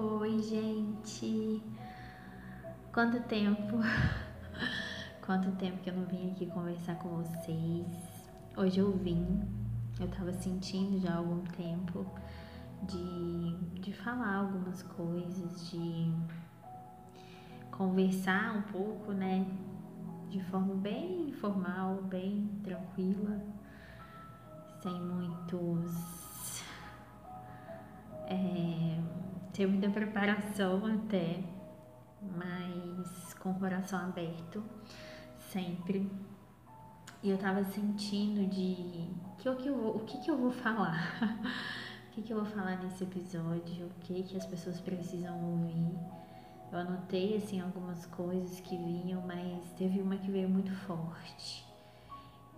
[0.00, 1.60] Oi, gente!
[2.92, 3.78] Quanto tempo!
[5.26, 7.84] Quanto tempo que eu não vim aqui conversar com vocês.
[8.56, 9.42] Hoje eu vim,
[9.98, 12.06] eu tava sentindo já há algum tempo
[12.84, 16.14] de, de falar algumas coisas, de
[17.72, 19.44] conversar um pouco, né?
[20.30, 23.42] De forma bem informal, bem tranquila,
[24.80, 26.62] sem muitos.
[28.28, 29.17] É,
[29.58, 31.40] sem muita preparação até,
[32.22, 34.62] mas com o coração aberto,
[35.50, 36.08] sempre.
[37.24, 40.52] E eu tava sentindo de que, o, que, eu vou, o que, que eu vou
[40.52, 41.18] falar,
[42.06, 45.98] o que, que eu vou falar nesse episódio, o que, que as pessoas precisam ouvir.
[46.70, 51.66] Eu anotei assim algumas coisas que vinham, mas teve uma que veio muito forte.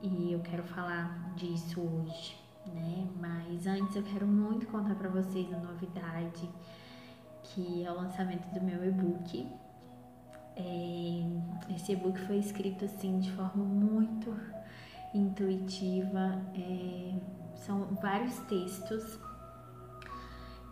[0.02, 3.09] E eu quero falar disso hoje, né?
[3.18, 6.46] Mas antes eu quero muito contar para vocês a novidade,
[7.54, 9.46] que é o lançamento do meu e-book.
[10.56, 14.34] É, esse e-book foi escrito assim de forma muito
[15.15, 16.40] intuitiva.
[16.54, 17.15] É,
[17.56, 19.18] são vários textos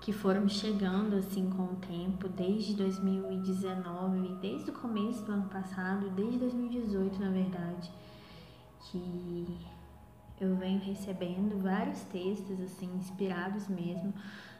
[0.00, 6.08] que foram chegando assim com o tempo, desde 2019, desde o começo do ano passado,
[6.10, 7.90] desde 2018 na verdade,
[8.84, 9.58] que
[10.40, 14.14] eu venho recebendo vários textos assim inspirados mesmo.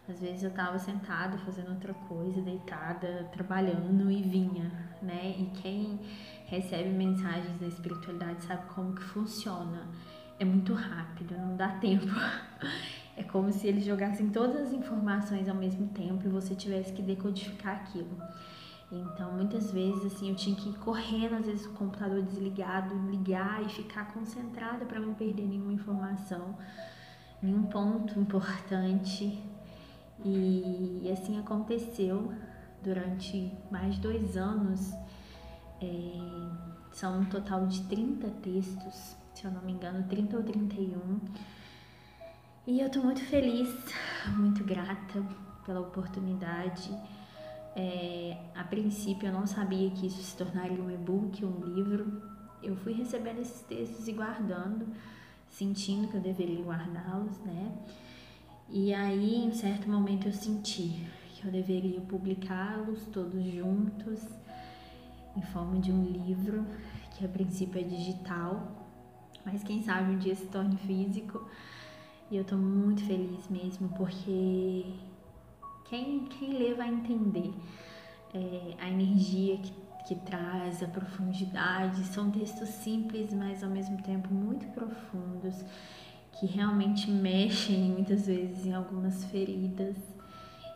[0.09, 5.35] Às vezes eu tava sentada fazendo outra coisa, deitada, trabalhando e vinha, né?
[5.39, 6.01] E quem
[6.47, 9.87] recebe mensagens da espiritualidade sabe como que funciona.
[10.41, 12.07] É muito rápido, não dá tempo.
[13.17, 17.03] É como se eles jogassem todas as informações ao mesmo tempo e você tivesse que
[17.03, 18.17] decodificar aquilo.
[18.91, 23.63] Então, muitas vezes, assim, eu tinha que ir correndo, às vezes, o computador desligado, ligar
[23.63, 26.57] e ficar concentrada para não perder nenhuma informação,
[27.43, 29.39] nenhum ponto importante.
[30.25, 32.33] E, assim aconteceu
[32.83, 34.93] durante mais dois anos.
[35.81, 36.19] É,
[36.93, 41.21] são um total de 30 textos, se eu não me engano, 30 ou 31
[42.71, 43.67] e eu tô muito feliz,
[44.37, 45.25] muito grata
[45.65, 46.91] pela oportunidade.
[47.75, 52.21] É, a princípio eu não sabia que isso se tornaria um e-book, um livro.
[52.63, 54.87] Eu fui recebendo esses textos e guardando,
[55.49, 57.73] sentindo que eu deveria guardá-los, né?
[58.71, 64.21] E aí, em certo momento, eu senti que eu deveria publicá-los todos juntos,
[65.35, 66.67] em forma de um livro,
[67.17, 68.87] que a princípio é digital,
[69.43, 71.49] mas quem sabe um dia se torne físico.
[72.31, 74.85] E eu tô muito feliz mesmo, porque
[75.89, 77.55] quem, quem lê vai entender
[78.35, 79.73] é, a energia que,
[80.09, 82.05] que traz, a profundidade.
[82.05, 85.65] São textos simples, mas ao mesmo tempo muito profundos,
[86.39, 89.97] que realmente mexem muitas vezes em algumas feridas.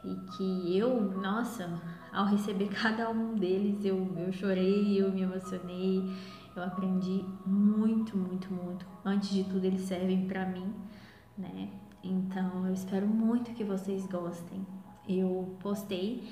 [0.04, 1.80] E que eu, nossa,
[2.12, 6.10] ao receber cada um deles, eu, eu chorei, eu me emocionei,
[6.56, 8.84] eu aprendi muito, muito, muito.
[9.04, 10.74] Antes de tudo, eles servem para mim
[11.36, 11.68] né?
[12.02, 14.66] Então eu espero muito que vocês gostem.
[15.08, 16.28] Eu postei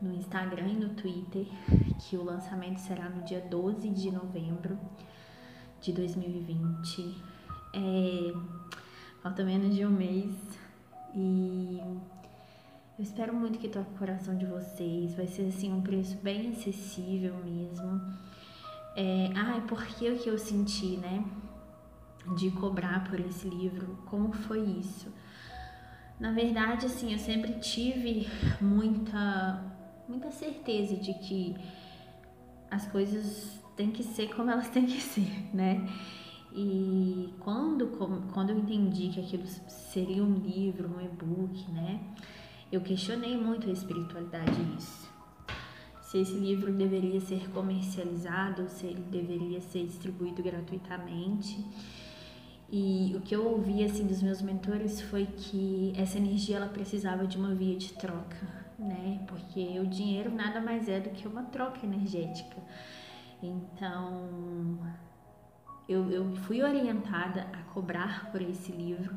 [0.00, 1.46] no Instagram e no Twitter
[2.00, 4.78] que o lançamento será no dia 12 de novembro
[5.80, 7.22] de 2020.
[7.74, 8.32] É,
[9.22, 10.34] falta menos de um mês
[11.14, 11.78] e
[12.98, 15.14] eu espero muito que toque o coração de vocês.
[15.14, 18.00] Vai ser assim um preço bem acessível mesmo.
[18.96, 21.24] É, ah, é porque o que eu senti, né?
[22.36, 25.12] de cobrar por esse livro, como foi isso?
[26.18, 28.28] Na verdade, assim, eu sempre tive
[28.60, 29.64] muita
[30.08, 31.56] muita certeza de que
[32.70, 35.86] as coisas têm que ser como elas têm que ser, né?
[36.54, 37.86] E quando,
[38.32, 42.00] quando eu entendi que aquilo seria um livro, um e-book, né?
[42.70, 45.10] Eu questionei muito a espiritualidade disso.
[46.00, 51.64] Se esse livro deveria ser comercializado, se ele deveria ser distribuído gratuitamente.
[52.70, 57.26] E o que eu ouvi assim dos meus mentores foi que essa energia ela precisava
[57.26, 58.36] de uma via de troca,
[58.78, 59.24] né?
[59.26, 62.56] Porque o dinheiro nada mais é do que uma troca energética.
[63.42, 64.78] Então,
[65.88, 69.14] eu, eu fui orientada a cobrar por esse livro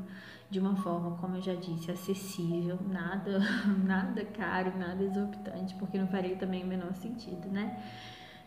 [0.50, 3.40] de uma forma, como eu já disse, acessível, nada,
[3.84, 7.84] nada caro, nada exorbitante, porque não faria também o menor sentido, né?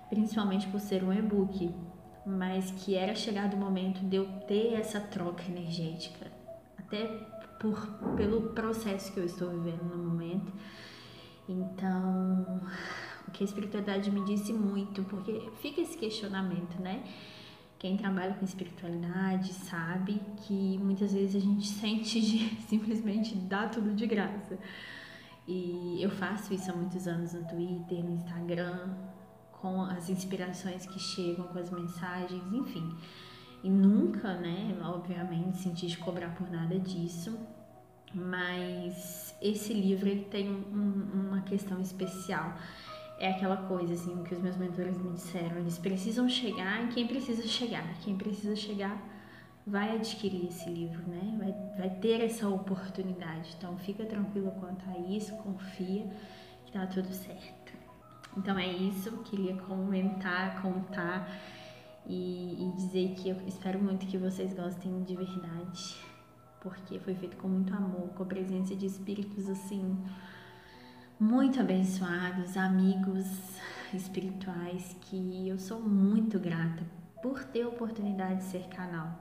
[0.09, 1.75] Principalmente por ser um e-book
[2.29, 6.31] mas que era chegado o momento de eu ter essa troca energética,
[6.76, 7.06] até
[7.59, 7.87] por,
[8.17, 10.53] pelo processo que eu estou vivendo no momento.
[11.49, 12.61] Então,
[13.26, 17.03] o que a espiritualidade me disse muito, porque fica esse questionamento, né?
[17.79, 23.95] Quem trabalha com espiritualidade sabe que muitas vezes a gente sente de simplesmente dar tudo
[23.95, 24.59] de graça.
[25.47, 28.95] E eu faço isso há muitos anos no Twitter, no Instagram,
[29.53, 32.95] com as inspirações que chegam, com as mensagens, enfim.
[33.63, 37.39] E nunca, né, obviamente, senti de cobrar por nada disso,
[38.15, 42.57] mas esse livro ele tem um, uma questão especial.
[43.19, 47.06] É aquela coisa assim que os meus mentores me disseram, eles precisam chegar em quem
[47.06, 47.85] precisa chegar.
[48.05, 48.97] Quem precisa chegar
[49.67, 51.37] vai adquirir esse livro, né?
[51.37, 53.55] Vai, vai ter essa oportunidade.
[53.59, 56.06] Então fica tranquilo quanto a isso, confia
[56.65, 57.73] que tá tudo certo.
[58.37, 61.29] Então é isso, queria comentar, contar
[62.06, 65.97] e, e dizer que eu espero muito que vocês gostem de verdade,
[66.61, 69.97] porque foi feito com muito amor, com a presença de espíritos assim
[71.20, 73.26] muito abençoados, amigos
[73.93, 76.85] espirituais que eu sou muito grata
[77.20, 79.19] por ter a oportunidade de ser canal,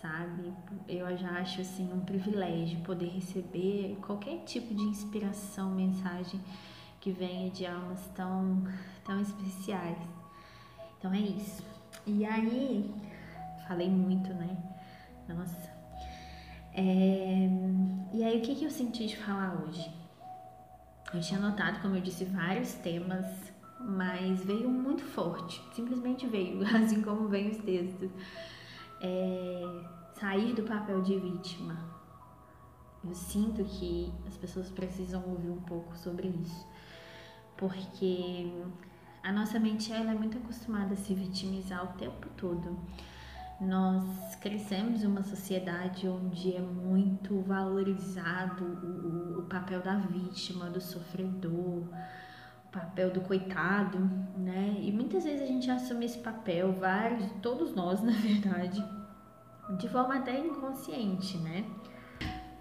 [0.00, 0.52] sabe?
[0.86, 6.40] Eu já acho assim um privilégio poder receber qualquer tipo de inspiração, mensagem
[7.00, 8.62] que venha de almas tão
[9.04, 9.98] tão especiais.
[10.98, 11.64] Então é isso.
[12.06, 12.94] E aí,
[13.66, 14.56] falei muito, né?
[15.28, 15.68] Nossa.
[16.72, 17.48] É...
[18.12, 19.97] E aí, o que, que eu senti de falar hoje?
[21.12, 23.26] Eu tinha anotado, como eu disse, vários temas,
[23.80, 25.62] mas veio muito forte.
[25.72, 28.10] Simplesmente veio, assim como vem os textos.
[29.00, 29.62] É...
[30.14, 31.76] Sair do papel de vítima.
[33.04, 36.66] Eu sinto que as pessoas precisam ouvir um pouco sobre isso.
[37.56, 38.52] Porque
[39.22, 42.76] a nossa mente ela é muito acostumada a se vitimizar o tempo todo.
[43.60, 50.80] Nós crescemos em uma sociedade onde é muito valorizado o, o, papel da vítima, do
[50.80, 53.98] sofredor, o papel do coitado,
[54.36, 54.76] né?
[54.78, 58.84] E muitas vezes a gente assume esse papel, vários, todos nós, na verdade,
[59.76, 61.64] de forma até inconsciente, né?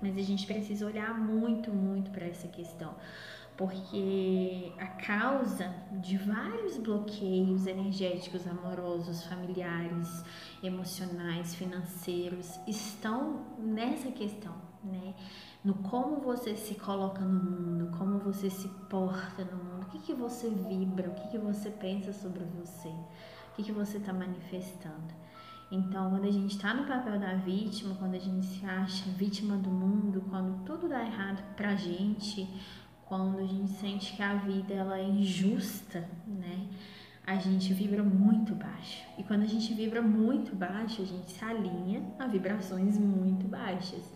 [0.02, 2.96] Mas a gente precisa olhar muito, muito para essa questão
[3.58, 10.24] porque a causa de vários bloqueios energéticos, amorosos, familiares,
[10.62, 15.16] emocionais, financeiros estão nessa questão, né?
[15.66, 20.00] No como você se coloca no mundo, como você se porta no mundo, o que,
[20.00, 24.14] que você vibra, o que, que você pensa sobre você, o que, que você está
[24.14, 25.18] manifestando.
[25.70, 29.58] Então, quando a gente está no papel da vítima, quando a gente se acha vítima
[29.58, 32.48] do mundo, quando tudo dá errado pra gente,
[33.08, 36.68] quando a gente sente que a vida ela é injusta, né?
[37.26, 39.04] A gente vibra muito baixo.
[39.18, 44.14] E quando a gente vibra muito baixo, a gente se alinha a vibrações muito baixas.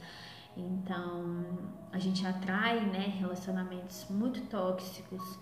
[0.55, 1.45] Então,
[1.91, 5.39] a gente atrai, né, relacionamentos muito tóxicos.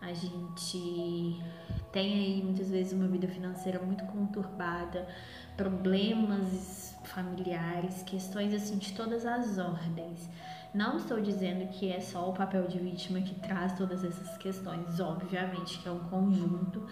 [0.00, 1.42] A gente
[1.90, 5.08] tem aí muitas vezes uma vida financeira muito conturbada,
[5.56, 10.28] problemas familiares, questões assim de todas as ordens.
[10.74, 15.00] Não estou dizendo que é só o papel de vítima que traz todas essas questões,
[15.00, 16.86] obviamente que é um conjunto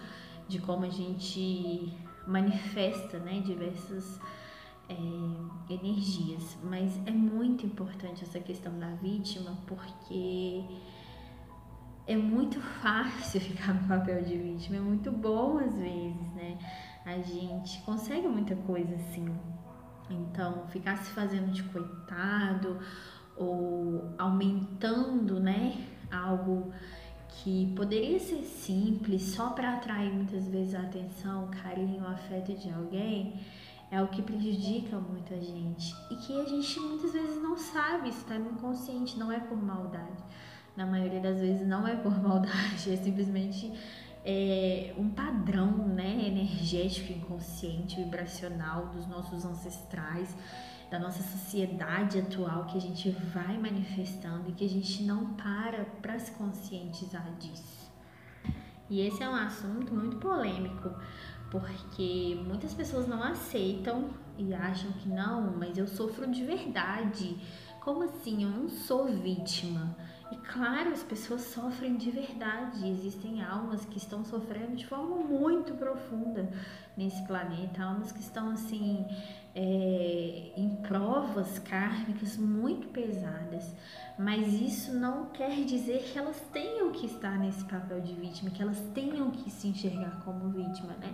[0.47, 1.93] de como a gente
[2.25, 4.19] manifesta né, diversas
[4.89, 10.63] é, energias, mas é muito importante essa questão da vítima porque
[12.07, 16.57] é muito fácil ficar no papel de vítima, é muito bom às vezes, né?
[17.05, 19.25] A gente consegue muita coisa assim.
[20.09, 22.79] Então, ficar se fazendo de coitado
[23.37, 26.71] ou aumentando, né, algo
[27.29, 33.39] que poderia ser simples só para atrair muitas vezes a atenção, carinho, afeto de alguém,
[33.89, 38.09] é o que prejudica muito a gente e que a gente muitas vezes não sabe,
[38.09, 40.23] está inconsciente, não é por maldade.
[40.75, 43.71] Na maioria das vezes não é por maldade, é simplesmente
[44.25, 50.35] é, um padrão né, energético, inconsciente, vibracional dos nossos ancestrais
[50.89, 55.85] da nossa sociedade atual que a gente vai manifestando e que a gente não para
[56.01, 57.91] para se conscientizar disso.
[58.89, 60.93] E esse é um assunto muito polêmico,
[61.51, 67.37] porque muitas pessoas não aceitam e acham que não, mas eu sofro de verdade.
[67.81, 68.43] Como assim?
[68.43, 69.95] Eu não sou vítima.
[70.31, 72.87] E claro, as pessoas sofrem de verdade.
[72.87, 76.49] Existem almas que estão sofrendo de forma muito profunda
[76.97, 79.05] nesse planeta, almas que estão assim
[79.59, 83.73] é, em provas kármicas muito pesadas,
[84.17, 88.61] mas isso não quer dizer que elas tenham que estar nesse papel de vítima, que
[88.61, 91.11] elas tenham que se enxergar como vítima, né?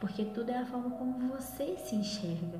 [0.00, 2.58] Porque tudo é a forma como você se enxerga,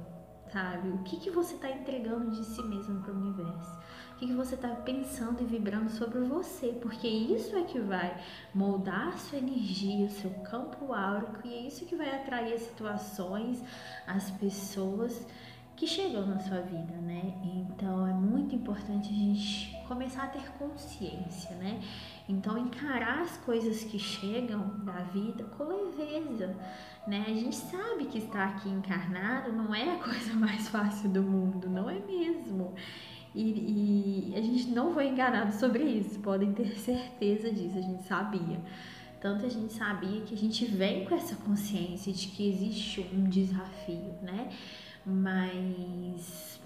[0.55, 0.89] sabe?
[0.91, 3.77] O que, que você está entregando de si mesmo para o universo?
[4.13, 6.69] O que, que você está pensando e vibrando sobre você?
[6.81, 8.17] Porque isso é que vai
[8.55, 12.63] moldar a sua energia, o seu campo áurico, e é isso que vai atrair as
[12.63, 13.61] situações,
[14.07, 15.27] as pessoas
[15.75, 17.35] que chegam na sua vida, né?
[17.43, 21.83] Então é muito importante a gente começar a ter consciência, né?
[22.29, 26.57] Então encarar as coisas que chegam da vida com leveza,
[27.07, 27.25] né?
[27.27, 31.69] A gente sabe que estar aqui encarnado não é a coisa mais fácil do mundo,
[31.69, 32.75] não é mesmo?
[33.35, 38.05] E, e a gente não foi enganado sobre isso, podem ter certeza disso, a gente
[38.05, 38.61] sabia.
[39.21, 43.25] Tanto a gente sabia que a gente vem com essa consciência de que existe um
[43.25, 44.51] desafio, né?
[45.05, 46.61] Mas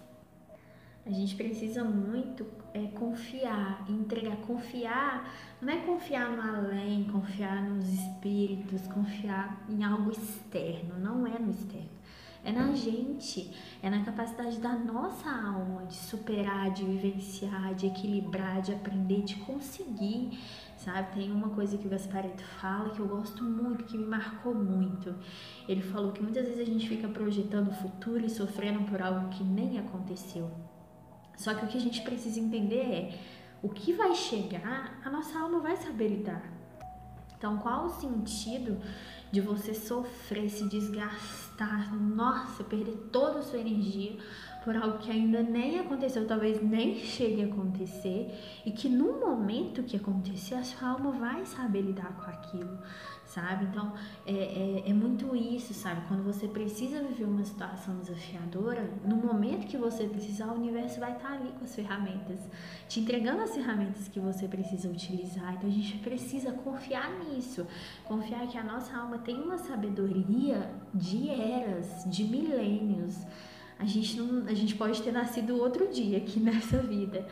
[1.07, 2.87] a gente precisa muito é,
[3.28, 4.37] confiar, entregar.
[4.38, 5.30] Confiar
[5.61, 11.50] não é confiar no além, confiar nos espíritos, confiar em algo externo, não é no
[11.50, 11.99] externo.
[12.44, 18.62] É na gente, é na capacidade da nossa alma de superar, de vivenciar, de equilibrar,
[18.62, 20.38] de aprender, de conseguir
[20.78, 21.12] sabe?
[21.12, 25.14] Tem uma coisa que o Gaspareto fala que eu gosto muito, que me marcou muito.
[25.68, 29.28] Ele falou que muitas vezes a gente fica projetando o futuro e sofrendo por algo
[29.28, 30.49] que nem aconteceu.
[31.38, 33.18] Só que o que a gente precisa entender é
[33.62, 36.42] o que vai chegar, a nossa alma vai saber lidar.
[37.37, 38.76] Então, qual o sentido
[39.30, 44.16] de você sofrer, se desgastar, nossa, perder toda a sua energia
[44.64, 49.85] por algo que ainda nem aconteceu, talvez nem chegue a acontecer, e que no momento
[49.85, 52.78] que acontecer, a sua alma vai saber lidar com aquilo,
[53.38, 53.66] sabe?
[53.66, 53.92] Então
[54.26, 56.07] é, é, é, muito isso, sabe?
[56.09, 61.12] Quando você precisa viver uma situação desafiadora, no momento que você precisar, o universo vai
[61.12, 62.40] estar ali com as ferramentas,
[62.88, 65.54] te entregando as ferramentas que você precisa utilizar.
[65.54, 67.66] Então a gente precisa confiar nisso,
[68.04, 73.25] confiar que a nossa alma tem uma sabedoria de eras, de milênios
[73.78, 77.25] a gente, não, a gente pode ter nascido outro dia aqui nessa vida,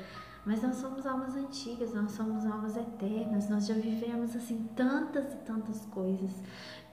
[0.46, 5.36] mas nós somos almas antigas, nós somos almas eternas, nós já vivemos assim tantas e
[5.38, 6.30] tantas coisas,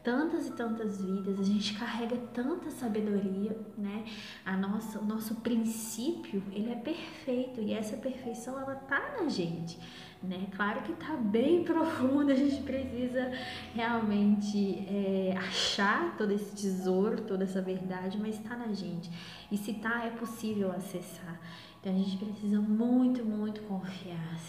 [0.04, 4.06] tantas e tantas vidas, a gente carrega tanta sabedoria, né?
[4.44, 9.80] A nossa, o nosso princípio, ele é perfeito e essa perfeição ela tá na gente
[10.24, 10.48] né?
[10.56, 13.32] Claro que tá bem profundo, a gente precisa
[13.74, 19.12] realmente é, achar todo esse tesouro, toda essa verdade, mas está na gente.
[19.52, 21.40] E se tá, é possível acessar.
[21.80, 23.26] Então a gente precisa muito,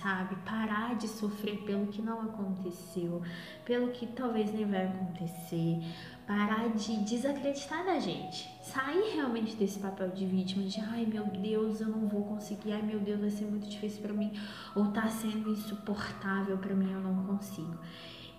[0.04, 0.37] sabe?
[0.44, 3.23] Parar de sofrer pelo que não aconteceu,
[3.64, 5.82] pelo que talvez nem vai acontecer,
[6.26, 11.80] parar de desacreditar da gente, sair realmente desse papel de vítima, de ai meu Deus,
[11.80, 14.30] eu não vou conseguir, ai meu Deus, vai ser muito difícil para mim,
[14.76, 17.78] ou tá sendo insuportável para mim, eu não consigo.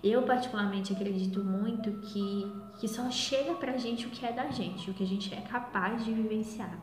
[0.04, 4.88] Eu particularmente acredito muito que, que só chega pra gente o que é da gente,
[4.88, 6.78] o que a gente é capaz de vivenciar.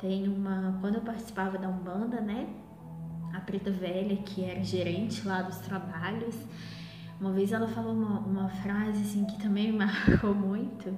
[0.00, 0.78] Tem uma.
[0.80, 2.48] Quando eu participava da Umbanda, né?
[3.32, 6.36] A Preta Velha, que era gerente lá dos trabalhos,
[7.20, 10.96] uma vez ela falou uma, uma frase assim que também me marcou muito,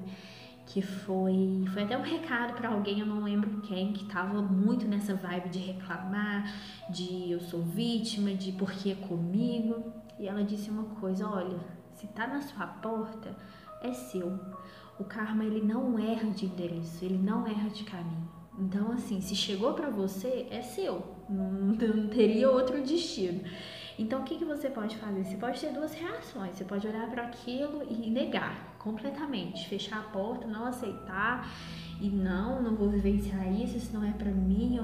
[0.66, 4.86] que foi foi até um recado para alguém, eu não lembro quem, que tava muito
[4.86, 6.44] nessa vibe de reclamar,
[6.88, 9.92] de eu sou vítima, de por que é comigo.
[10.18, 11.58] E ela disse uma coisa, olha,
[11.94, 13.36] se tá na sua porta,
[13.82, 14.38] é seu.
[14.98, 18.30] O karma ele não erra de endereço, ele não erra de caminho.
[18.58, 21.02] Então, assim, se chegou para você, é seu.
[21.32, 23.42] Não, teria outro destino.
[23.98, 25.24] Então, o que, que você pode fazer?
[25.24, 26.56] Você pode ter duas reações.
[26.56, 31.48] Você pode olhar para aquilo e negar completamente, fechar a porta, não aceitar
[32.00, 34.80] e não, não vou vivenciar isso, isso não é para mim,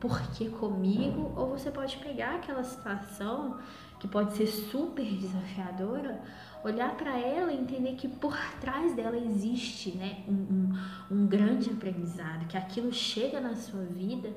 [0.00, 1.32] por que comigo?
[1.36, 3.58] Ou você pode pegar aquela situação
[4.00, 6.20] que pode ser super desafiadora,
[6.64, 11.70] olhar para ela e entender que por trás dela existe né, um, um, um grande
[11.70, 14.30] aprendizado, que aquilo chega na sua vida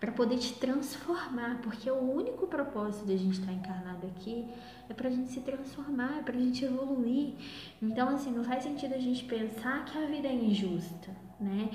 [0.00, 4.46] para poder te transformar, porque o único propósito de a gente estar tá encarnado aqui
[4.88, 7.34] é para a gente se transformar, é para a gente evoluir.
[7.82, 11.68] Então, assim, não faz sentido a gente pensar que a vida é injusta, né?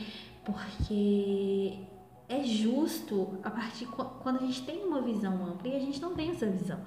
[0.45, 1.79] Porque
[2.29, 6.15] é justo a partir quando a gente tem uma visão ampla e a gente não
[6.15, 6.79] tem essa visão.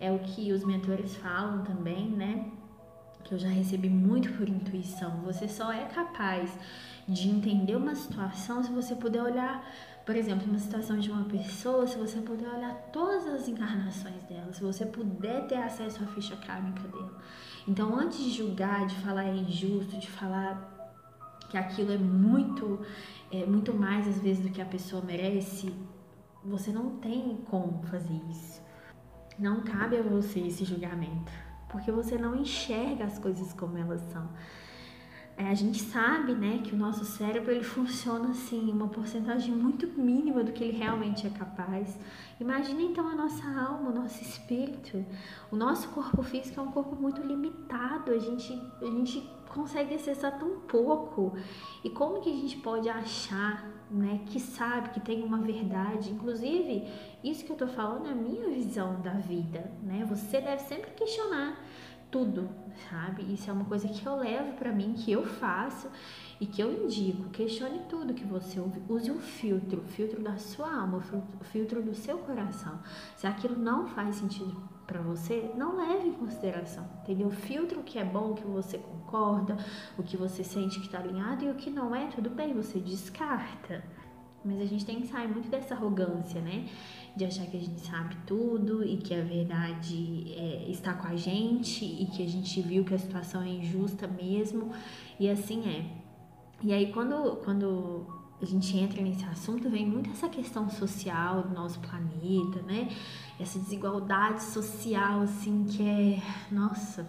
[0.00, 2.50] É o que os mentores falam também, né?
[3.22, 5.20] Que eu já recebi muito por intuição.
[5.22, 6.50] Você só é capaz
[7.06, 9.64] de entender uma situação se você puder olhar
[10.04, 14.52] por exemplo, uma situação de uma pessoa, se você puder olhar todas as encarnações dela,
[14.52, 17.18] se você puder ter acesso à ficha kármica dela.
[17.68, 20.70] Então, antes de julgar, de falar é injusto, de falar
[21.48, 22.80] que aquilo é muito,
[23.30, 25.72] é, muito mais às vezes do que a pessoa merece,
[26.44, 28.60] você não tem como fazer isso.
[29.38, 31.30] Não cabe a você esse julgamento,
[31.68, 34.28] porque você não enxerga as coisas como elas são.
[35.36, 39.86] É, a gente sabe, né, que o nosso cérebro ele funciona assim, uma porcentagem muito
[39.98, 41.98] mínima do que ele realmente é capaz.
[42.38, 45.04] Imagina então a nossa alma, o nosso espírito.
[45.50, 50.38] O nosso corpo físico é um corpo muito limitado, a gente, a gente consegue acessar
[50.38, 51.32] tão pouco.
[51.82, 56.10] E como que a gente pode achar, né, que sabe, que tem uma verdade.
[56.10, 56.86] Inclusive,
[57.24, 60.04] isso que eu tô falando é a minha visão da vida, né?
[60.08, 61.58] Você deve sempre questionar
[62.12, 62.48] tudo,
[62.90, 63.22] sabe?
[63.32, 65.88] Isso é uma coisa que eu levo para mim, que eu faço
[66.38, 67.30] e que eu indico.
[67.30, 68.82] Questione tudo que você ouve.
[68.88, 72.78] Use um filtro, o filtro da sua alma, o filtro do seu coração.
[73.16, 74.54] Se aquilo não faz sentido
[74.86, 77.30] para você, não leve em consideração, entendeu?
[77.30, 79.56] Filtro o que é bom, o que você concorda,
[79.96, 82.78] o que você sente que está alinhado e o que não é, tudo bem, você
[82.78, 83.82] descarta.
[84.44, 86.68] Mas a gente tem que sair muito dessa arrogância, né?
[87.14, 91.16] De achar que a gente sabe tudo e que a verdade é, está com a
[91.16, 94.72] gente e que a gente viu que a situação é injusta mesmo.
[95.20, 96.02] E assim é.
[96.62, 98.06] E aí, quando, quando
[98.40, 102.88] a gente entra nesse assunto, vem muito essa questão social do nosso planeta, né?
[103.38, 107.04] Essa desigualdade social, assim, que é, nossa,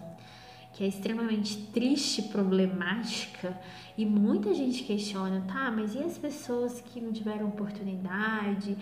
[0.72, 3.56] que é extremamente triste, problemática,
[3.96, 8.76] e muita gente questiona, tá, mas e as pessoas que não tiveram oportunidade?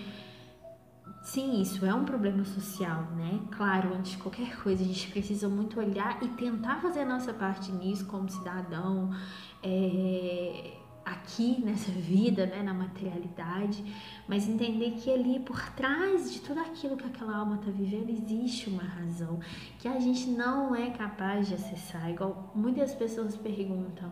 [1.23, 3.39] Sim, isso é um problema social, né?
[3.53, 7.33] Claro, antes de qualquer coisa, a gente precisa muito olhar e tentar fazer a nossa
[7.33, 9.09] parte nisso como cidadão,
[9.63, 10.73] é,
[11.05, 13.85] aqui nessa vida, né, na materialidade,
[14.27, 18.69] mas entender que ali por trás de tudo aquilo que aquela alma está vivendo existe
[18.69, 19.39] uma razão
[19.79, 22.11] que a gente não é capaz de acessar.
[22.11, 24.11] Igual muitas pessoas perguntam.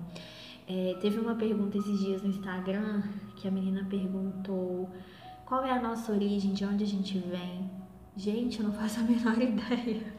[0.68, 3.02] É, teve uma pergunta esses dias no Instagram
[3.34, 4.88] que a menina perguntou
[5.50, 7.68] qual é a nossa origem, de onde a gente vem.
[8.16, 10.14] Gente, eu não faço a menor ideia.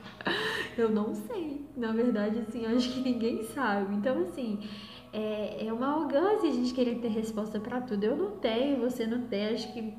[0.78, 1.66] Eu não sei.
[1.78, 3.96] Na verdade, assim, acho que ninguém sabe.
[3.96, 4.60] Então, assim,
[5.14, 8.04] é, é uma arrogância a gente querer ter resposta para tudo.
[8.04, 9.94] Eu não tenho, você não tem, acho que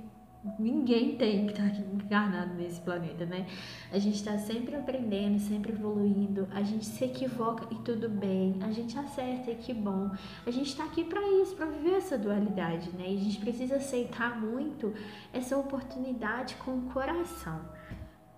[0.58, 3.46] ninguém tem que estar tá aqui encarnado nesse planeta, né?
[3.90, 8.72] A gente está sempre aprendendo, sempre evoluindo, a gente se equivoca e tudo bem, a
[8.72, 10.10] gente acerta e que bom.
[10.46, 13.04] A gente está aqui para isso, para viver essa dualidade, né?
[13.08, 14.92] E a gente precisa aceitar muito
[15.32, 17.60] essa oportunidade com o coração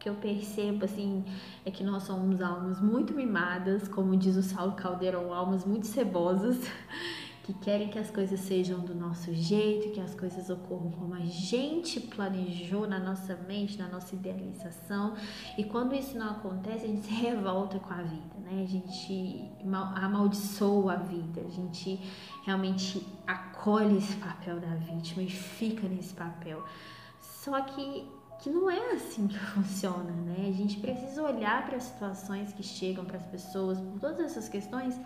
[0.05, 1.25] que eu percebo assim
[1.65, 6.59] é que nós somos almas muito mimadas, como diz o Saulo Caldeirão, almas muito cebosas,
[7.45, 11.21] que querem que as coisas sejam do nosso jeito, que as coisas ocorram como a
[11.21, 15.15] gente planejou na nossa mente, na nossa idealização.
[15.59, 18.63] E quando isso não acontece, a gente se revolta com a vida, né?
[18.63, 22.01] A gente amaldiçoa a vida, a gente
[22.47, 26.65] realmente acolhe esse papel da vítima e fica nesse papel.
[27.21, 28.09] Só que
[28.41, 30.49] que não é assim que funciona, né?
[30.49, 34.49] A gente precisa olhar para as situações que chegam para as pessoas, por todas essas
[34.49, 34.99] questões,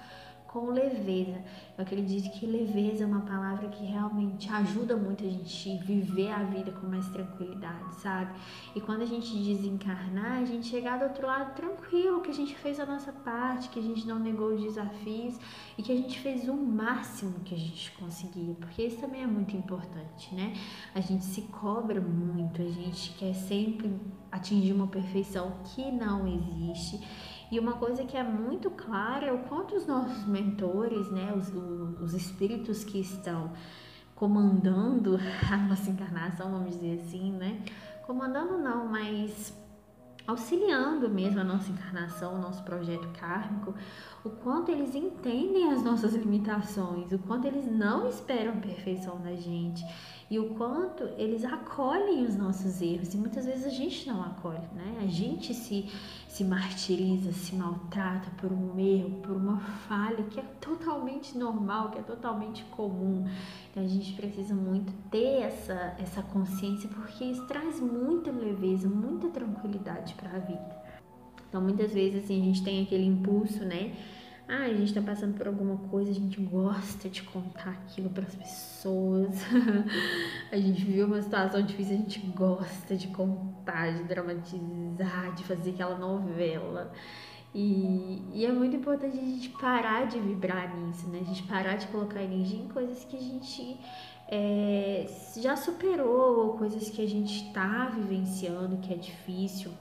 [0.48, 1.40] com leveza.
[1.76, 6.42] Eu acredito que leveza é uma palavra que realmente ajuda muito a gente viver a
[6.42, 8.32] vida com mais tranquilidade, sabe?
[8.74, 12.54] E quando a gente desencarnar, a gente chegar do outro lado tranquilo, que a gente
[12.56, 15.38] fez a nossa parte, que a gente não negou os desafios
[15.76, 19.26] e que a gente fez o máximo que a gente conseguia, porque isso também é
[19.26, 20.54] muito importante, né?
[20.94, 23.94] A gente se cobra muito, a gente quer sempre
[24.32, 27.00] atingir uma perfeição que não existe.
[27.50, 31.48] E uma coisa que é muito clara é o quanto os nossos mentores, né, os,
[32.00, 33.52] os espíritos que estão
[34.14, 35.18] comandando
[35.50, 37.62] a nossa encarnação, vamos dizer assim, né?
[38.06, 39.54] Comandando não, mas
[40.26, 43.74] auxiliando mesmo a nossa encarnação, o nosso projeto kármico,
[44.22, 49.82] o quanto eles entendem as nossas limitações, o quanto eles não esperam perfeição da gente
[50.30, 54.66] e o quanto eles acolhem os nossos erros e muitas vezes a gente não acolhe,
[54.74, 54.98] né?
[55.02, 55.90] A gente se,
[56.28, 61.98] se martiriza, se maltrata por um erro, por uma falha que é totalmente normal, que
[61.98, 63.26] é totalmente comum.
[63.70, 69.28] Então a gente precisa muito ter essa, essa consciência porque isso traz muita leveza, muita
[69.28, 70.76] tranquilidade para a vida.
[71.48, 73.94] Então muitas vezes assim a gente tem aquele impulso, né?
[74.48, 78.24] Ah, a gente tá passando por alguma coisa, a gente gosta de contar aquilo para
[78.24, 79.37] as pessoas.
[80.50, 85.70] a gente viu uma situação difícil, a gente gosta de contar, de dramatizar, de fazer
[85.72, 86.90] aquela novela.
[87.54, 91.18] E, e, é muito importante a gente parar de vibrar nisso, né?
[91.20, 93.78] A gente parar de colocar energia em coisas que a gente
[94.28, 95.06] é,
[95.37, 99.72] já superou, ou coisas que a gente está vivenciando, que é difícil.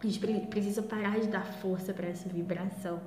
[0.00, 3.00] A gente precisa parar de dar força para essa vibração.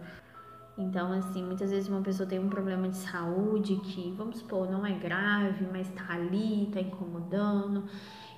[0.80, 4.86] Então, assim, muitas vezes uma pessoa tem um problema de saúde que, vamos supor, não
[4.86, 7.84] é grave, mas tá ali, tá incomodando.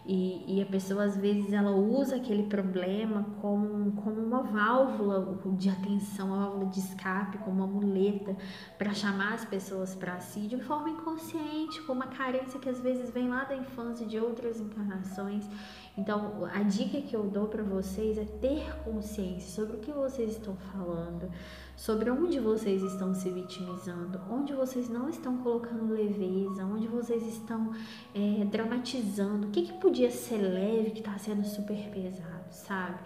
[0.03, 5.69] E, e, a pessoa às vezes ela usa aquele problema como, como uma válvula de
[5.69, 8.35] atenção, uma válvula de escape, como uma muleta
[8.79, 13.11] para chamar as pessoas para si de forma inconsciente, com uma carência que às vezes
[13.11, 15.47] vem lá da infância de outras encarnações.
[15.95, 20.31] Então, a dica que eu dou para vocês é ter consciência sobre o que vocês
[20.31, 21.29] estão falando,
[21.81, 27.71] sobre onde vocês estão se vitimizando, onde vocês não estão colocando leveza, onde vocês estão
[28.13, 32.99] é, dramatizando, o que, que podia ser leve que está sendo super pesado, sabe?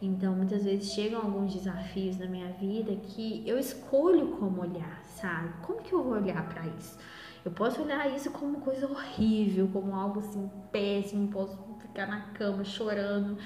[0.00, 5.52] Então, muitas vezes chegam alguns desafios na minha vida que eu escolho como olhar, sabe?
[5.62, 6.96] Como que eu vou olhar para isso?
[7.44, 12.62] Eu posso olhar isso como coisa horrível, como algo assim péssimo, posso ficar na cama
[12.64, 13.36] chorando,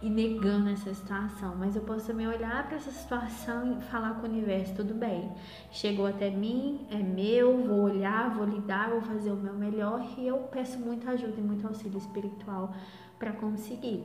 [0.00, 4.26] e negando essa situação, mas eu posso também olhar para essa situação e falar com
[4.26, 5.32] o universo, tudo bem,
[5.72, 10.26] chegou até mim, é meu, vou olhar, vou lidar, vou fazer o meu melhor e
[10.26, 12.72] eu peço muita ajuda e muito auxílio espiritual
[13.18, 14.04] para conseguir.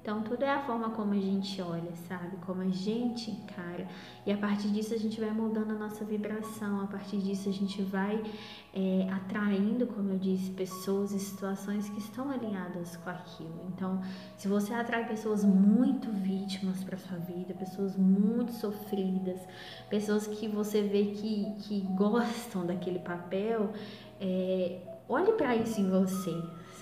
[0.00, 2.36] Então, tudo é a forma como a gente olha, sabe?
[2.46, 3.86] Como a gente encara.
[4.24, 6.80] E a partir disso, a gente vai moldando a nossa vibração.
[6.80, 8.22] A partir disso, a gente vai
[8.72, 13.66] é, atraindo, como eu disse, pessoas e situações que estão alinhadas com aquilo.
[13.74, 14.00] Então,
[14.38, 19.40] se você atrai pessoas muito vítimas para sua vida, pessoas muito sofridas,
[19.90, 23.70] pessoas que você vê que, que gostam daquele papel,
[24.18, 26.34] é, olhe para isso em você,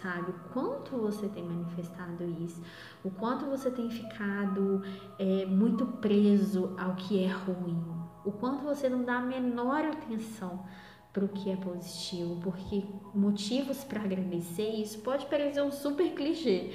[0.02, 0.30] sabe?
[0.30, 2.62] O quanto você tem manifestado isso,
[3.04, 4.82] o quanto você tem ficado
[5.18, 7.82] é, muito preso ao que é ruim,
[8.24, 10.64] o quanto você não dá a menor atenção
[11.12, 12.84] para o que é positivo, porque
[13.14, 16.72] motivos para agradecer, isso pode parecer um super clichê,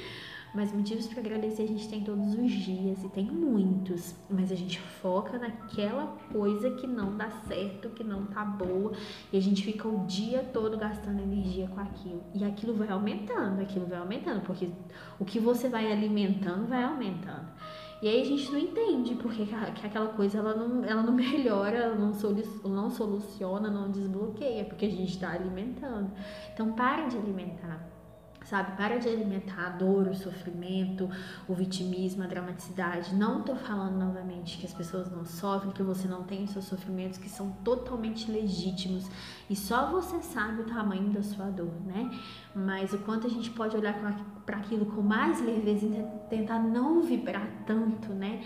[0.54, 4.56] mas motivos para agradecer a gente tem todos os dias e tem muitos, mas a
[4.56, 8.94] gente foca naquela coisa que não dá certo, que não tá boa,
[9.32, 12.24] e a gente fica o dia todo gastando energia com aquilo.
[12.36, 14.70] E aquilo vai aumentando, aquilo vai aumentando, porque
[15.20, 17.48] o que você vai alimentando vai aumentando.
[18.04, 21.78] E aí a gente não entende porque que aquela coisa ela não, ela não melhora,
[21.78, 26.12] ela não, solu não soluciona, não desbloqueia, porque a gente está alimentando.
[26.54, 27.93] Então para de alimentar
[28.46, 28.76] sabe?
[28.78, 31.10] Para de alimentar a dor, o sofrimento,
[31.48, 33.16] o vitimismo, a dramaticidade.
[33.16, 37.18] Não tô falando novamente que as pessoas não sofrem, que você não tem seus sofrimentos
[37.18, 39.10] que são totalmente legítimos
[39.50, 42.10] e só você sabe o tamanho da sua dor, né?
[42.56, 43.96] Mas o quanto a gente pode olhar
[44.46, 48.42] para aquilo com mais leveza e tentar não vibrar tanto, né?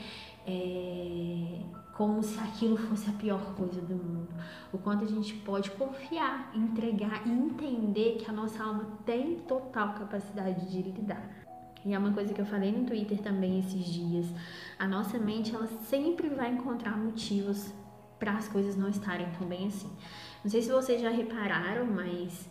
[0.46, 1.60] É
[1.98, 4.30] como se aquilo fosse a pior coisa do mundo.
[4.72, 9.96] O quanto a gente pode confiar, entregar e entender que a nossa alma tem total
[9.96, 11.28] capacidade de lidar.
[11.84, 14.28] E é uma coisa que eu falei no Twitter também esses dias.
[14.78, 17.74] A nossa mente, ela sempre vai encontrar motivos
[18.20, 19.92] para as coisas não estarem tão bem assim.
[20.44, 22.48] Não sei se vocês já repararam, mas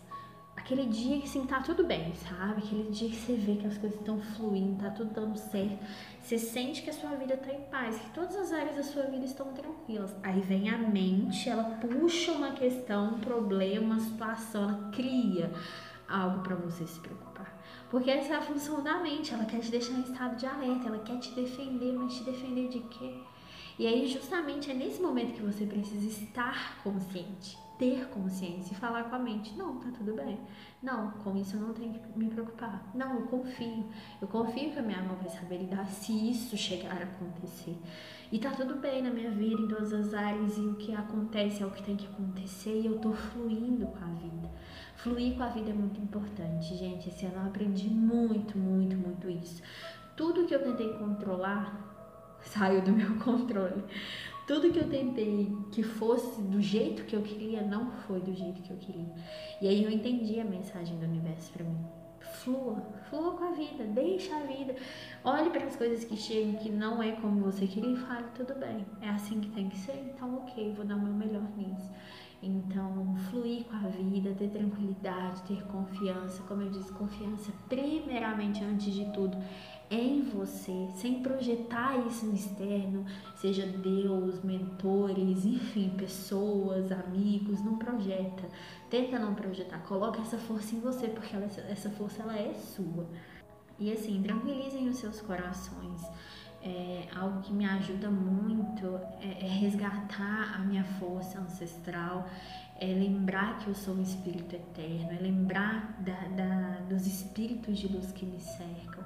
[0.57, 2.63] aquele dia que assim tá tudo bem, sabe?
[2.63, 5.77] Aquele dia que você vê que as coisas estão fluindo, tá tudo dando certo.
[6.19, 9.03] Você sente que a sua vida tá em paz, que todas as áreas da sua
[9.03, 10.13] vida estão tranquilas.
[10.23, 15.53] Aí vem a mente, ela puxa uma questão, um problema, uma situação, ela cria
[16.09, 17.57] algo para você se preocupar.
[17.89, 20.89] Porque essa é a função da mente, ela quer te deixar em estado de alerta,
[20.89, 23.13] ela quer te defender, mas te defender de quê?
[23.79, 29.05] E aí justamente é nesse momento que você precisa estar consciente ter consciência e falar
[29.05, 30.39] com a mente: não, tá tudo bem.
[30.81, 32.89] Não, com isso eu não tenho que me preocupar.
[32.93, 33.85] Não, eu confio.
[34.21, 37.77] Eu confio que a minha alma vai saber lidar se isso chegar a acontecer.
[38.31, 41.63] E tá tudo bem na minha vida, em todas as áreas, e o que acontece
[41.63, 44.51] é o que tem que acontecer, e eu tô fluindo com a vida.
[44.97, 47.07] Fluir com a vida é muito importante, gente.
[47.07, 49.61] Esse ano eu aprendi muito, muito, muito isso.
[50.15, 51.71] Tudo que eu tentei controlar
[52.43, 53.83] saiu do meu controle.
[54.47, 58.61] Tudo que eu tentei que fosse do jeito que eu queria, não foi do jeito
[58.61, 59.13] que eu queria.
[59.61, 61.77] E aí eu entendi a mensagem do universo para mim.
[62.21, 64.73] Flua, flua com a vida, deixa a vida.
[65.25, 68.55] Olhe para as coisas que chegam que não é como você queria e fale, tudo
[68.55, 71.91] bem, é assim que tem que ser, então ok, vou dar o meu melhor nisso.
[72.41, 78.93] Então, fluir com a vida, ter tranquilidade, ter confiança, como eu disse, confiança primeiramente antes
[78.93, 79.37] de tudo
[79.89, 88.43] em você, sem projetar isso no externo, seja Deus, mentores, enfim, pessoas, amigos, não projeta.
[88.89, 93.07] Tenta não projetar, coloca essa força em você, porque ela, essa força ela é sua.
[93.79, 96.01] E assim, tranquilizem os seus corações.
[96.61, 102.27] É, algo que me ajuda muito é, é resgatar a minha força ancestral,
[102.79, 107.87] é lembrar que eu sou um espírito eterno, é lembrar da, da, dos espíritos de
[107.87, 109.03] luz que me cercam.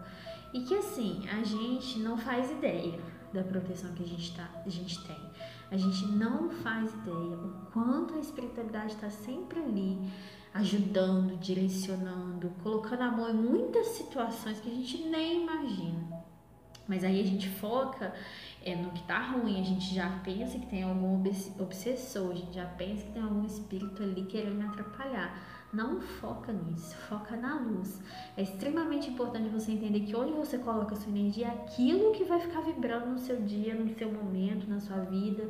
[0.53, 2.99] E que assim, a gente não faz ideia
[3.33, 5.31] da proteção que a gente, tá, a gente tem.
[5.71, 9.97] A gente não faz ideia o quanto a espiritualidade está sempre ali,
[10.53, 16.21] ajudando, direcionando, colocando a mão em muitas situações que a gente nem imagina.
[16.87, 18.13] Mas aí a gente foca
[18.61, 21.23] é, no que tá ruim, a gente já pensa que tem algum
[21.57, 25.41] obsessor, a gente já pensa que tem algum espírito ali querendo atrapalhar.
[25.73, 28.01] Não foca nisso, foca na luz.
[28.35, 32.25] É extremamente importante você entender que onde você coloca a sua energia é aquilo que
[32.25, 35.49] vai ficar vibrando no seu dia, no seu momento, na sua vida.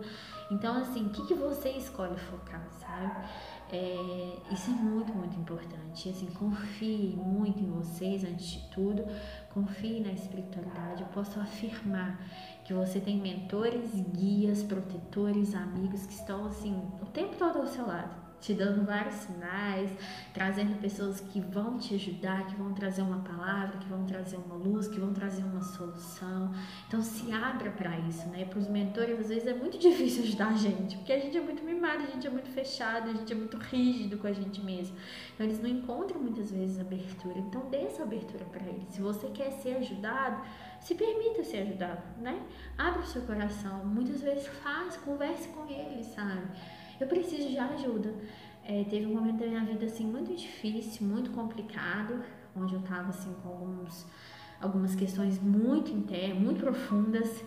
[0.51, 3.29] Então, assim, o que, que você escolhe focar, sabe?
[3.71, 6.09] É, isso é muito, muito importante.
[6.09, 9.03] Assim, confie muito em vocês antes de tudo.
[9.51, 11.01] Confie na espiritualidade.
[11.01, 12.23] Eu posso afirmar
[12.63, 17.87] que você tem mentores, guias, protetores, amigos que estão assim o tempo todo ao seu
[17.87, 19.91] lado te dando vários sinais,
[20.33, 24.55] trazendo pessoas que vão te ajudar, que vão trazer uma palavra, que vão trazer uma
[24.55, 26.51] luz, que vão trazer uma solução.
[26.87, 28.45] Então se abra para isso, né?
[28.45, 31.41] Para os mentores às vezes é muito difícil ajudar a gente, porque a gente é
[31.41, 34.59] muito mimado, a gente é muito fechado, a gente é muito rígido com a gente
[34.61, 34.97] mesmo.
[35.33, 37.37] Então eles não encontram muitas vezes abertura.
[37.37, 38.87] Então dê essa abertura para eles.
[38.89, 40.41] Se você quer ser ajudado,
[40.79, 42.41] se permita ser ajudado, né?
[42.75, 43.85] Abra o seu coração.
[43.85, 46.41] Muitas vezes faz, converse com eles, sabe?
[47.01, 48.13] Eu preciso de ajuda.
[48.63, 52.23] É, teve um momento da minha vida assim muito difícil, muito complicado,
[52.55, 54.05] onde eu tava assim com alguns,
[54.61, 57.43] algumas questões muito internas, muito profundas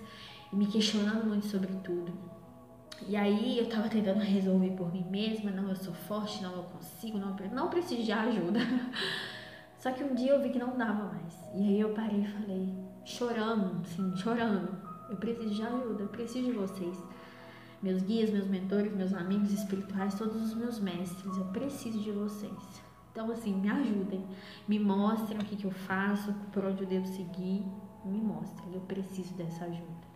[0.52, 2.12] e me questionando muito sobre tudo.
[3.06, 6.62] E aí eu tava tentando resolver por mim mesma, não, eu sou forte, não, eu
[6.64, 8.60] consigo, não, não preciso de ajuda.
[9.78, 11.34] Só que um dia eu vi que não dava mais.
[11.54, 14.76] E aí eu parei e falei, chorando, assim, chorando,
[15.10, 17.13] eu preciso de ajuda, eu preciso de vocês
[17.84, 21.36] meus guias, meus mentores, meus amigos espirituais, todos os meus mestres.
[21.36, 22.82] Eu preciso de vocês.
[23.12, 24.24] Então, assim, me ajudem,
[24.66, 27.62] me mostrem o que, que eu faço, por onde eu devo seguir.
[28.02, 30.14] Me mostrem, eu preciso dessa ajuda.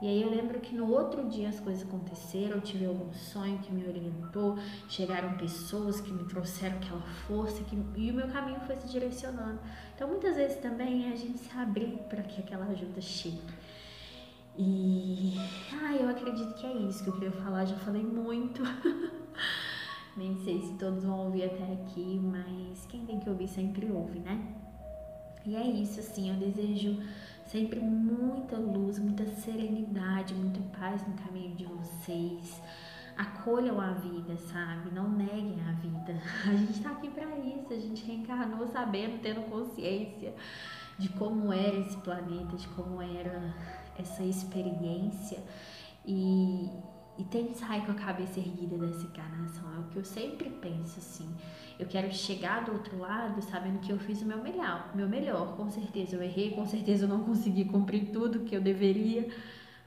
[0.00, 3.58] E aí eu lembro que no outro dia as coisas aconteceram, eu tive algum sonho
[3.58, 4.56] que me orientou,
[4.88, 9.58] chegaram pessoas que me trouxeram aquela força que, e o meu caminho foi se direcionando.
[9.96, 13.42] Então muitas vezes também é a gente se abrir para que aquela ajuda chegue.
[14.58, 15.34] E
[15.72, 18.60] ah, eu acredito que é isso que eu queria falar, já falei muito.
[20.16, 24.18] Nem sei se todos vão ouvir até aqui, mas quem tem que ouvir sempre ouve,
[24.18, 24.52] né?
[25.46, 27.00] E é isso, assim, eu desejo
[27.46, 32.60] sempre muita luz, muita serenidade, muita paz no caminho de vocês.
[33.16, 34.90] Acolham a vida, sabe?
[34.92, 36.20] Não neguem a vida.
[36.50, 40.34] A gente tá aqui para isso, a gente reencarnou sabendo, tendo consciência
[40.98, 43.54] de como era esse planeta, de como era
[43.98, 45.38] essa experiência
[46.04, 46.70] e,
[47.18, 49.74] e tem que sair com a cabeça erguida dessa encarnação.
[49.74, 51.28] É o que eu sempre penso assim.
[51.78, 55.56] Eu quero chegar do outro lado sabendo que eu fiz o meu melhor, meu melhor.
[55.56, 59.28] Com certeza eu errei, com certeza eu não consegui cumprir tudo que eu deveria,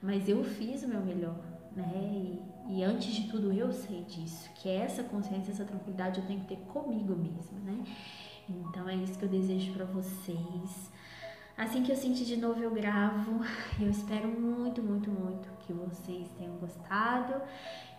[0.01, 1.39] mas eu fiz o meu melhor,
[1.75, 1.91] né?
[1.95, 6.39] E, e antes de tudo eu sei disso, que essa consciência, essa tranquilidade eu tenho
[6.41, 7.83] que ter comigo mesma, né?
[8.49, 10.91] Então é isso que eu desejo para vocês.
[11.57, 13.41] Assim que eu sentir de novo, eu gravo.
[13.79, 17.41] Eu espero muito, muito, muito que vocês tenham gostado,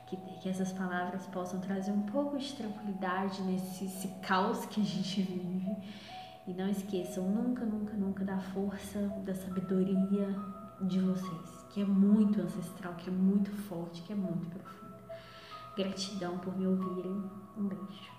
[0.06, 5.22] que, que essas palavras possam trazer um pouco de tranquilidade nesse caos que a gente
[5.22, 5.76] vive.
[6.46, 10.34] E não esqueçam nunca, nunca, nunca da força, da sabedoria
[10.80, 14.98] de vocês, que é muito ancestral, que é muito forte, que é muito profunda.
[15.76, 17.30] Gratidão por me ouvirem.
[17.56, 18.11] Um beijo.